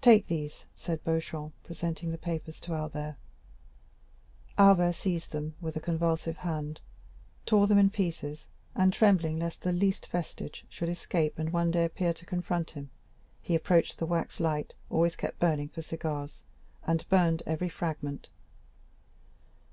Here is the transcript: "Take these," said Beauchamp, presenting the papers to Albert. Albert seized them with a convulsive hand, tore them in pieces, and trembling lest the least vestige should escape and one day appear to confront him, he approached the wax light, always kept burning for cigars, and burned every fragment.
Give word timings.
"Take 0.00 0.28
these," 0.28 0.66
said 0.76 1.02
Beauchamp, 1.02 1.52
presenting 1.64 2.12
the 2.12 2.16
papers 2.16 2.60
to 2.60 2.74
Albert. 2.74 3.16
Albert 4.56 4.92
seized 4.92 5.32
them 5.32 5.56
with 5.60 5.74
a 5.74 5.80
convulsive 5.80 6.36
hand, 6.36 6.80
tore 7.44 7.66
them 7.66 7.76
in 7.76 7.90
pieces, 7.90 8.46
and 8.76 8.92
trembling 8.92 9.40
lest 9.40 9.62
the 9.62 9.72
least 9.72 10.06
vestige 10.06 10.64
should 10.68 10.88
escape 10.88 11.40
and 11.40 11.50
one 11.52 11.72
day 11.72 11.84
appear 11.84 12.12
to 12.12 12.24
confront 12.24 12.70
him, 12.70 12.90
he 13.40 13.56
approached 13.56 13.98
the 13.98 14.06
wax 14.06 14.38
light, 14.38 14.74
always 14.90 15.16
kept 15.16 15.40
burning 15.40 15.68
for 15.70 15.82
cigars, 15.82 16.44
and 16.86 17.08
burned 17.08 17.42
every 17.44 17.68
fragment. 17.68 18.28